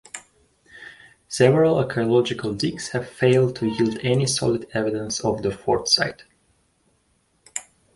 [1.27, 6.23] Several archaeological digs have failed to yield any solid evidence of the fort's site.